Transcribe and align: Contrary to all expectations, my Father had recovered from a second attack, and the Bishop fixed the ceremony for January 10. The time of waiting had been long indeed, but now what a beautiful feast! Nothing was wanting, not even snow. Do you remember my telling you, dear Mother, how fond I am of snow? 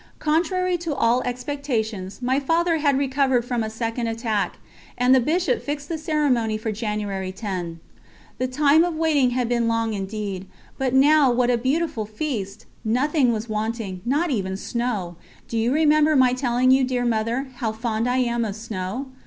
Contrary 0.17 0.79
to 0.79 0.95
all 0.95 1.21
expectations, 1.25 2.23
my 2.23 2.39
Father 2.39 2.77
had 2.77 2.97
recovered 2.97 3.45
from 3.45 3.61
a 3.61 3.69
second 3.69 4.07
attack, 4.07 4.57
and 4.97 5.13
the 5.13 5.19
Bishop 5.19 5.61
fixed 5.61 5.89
the 5.89 5.97
ceremony 5.99 6.57
for 6.57 6.71
January 6.71 7.31
10. 7.31 7.79
The 8.39 8.47
time 8.47 8.83
of 8.83 8.95
waiting 8.95 9.29
had 9.29 9.47
been 9.47 9.67
long 9.67 9.93
indeed, 9.93 10.47
but 10.79 10.95
now 10.95 11.29
what 11.31 11.51
a 11.51 11.55
beautiful 11.59 12.07
feast! 12.07 12.65
Nothing 12.83 13.31
was 13.31 13.47
wanting, 13.47 14.01
not 14.03 14.31
even 14.31 14.57
snow. 14.57 15.17
Do 15.47 15.55
you 15.55 15.71
remember 15.71 16.15
my 16.15 16.33
telling 16.33 16.71
you, 16.71 16.83
dear 16.83 17.05
Mother, 17.05 17.49
how 17.57 17.71
fond 17.71 18.09
I 18.09 18.17
am 18.17 18.43
of 18.43 18.55
snow? 18.55 19.05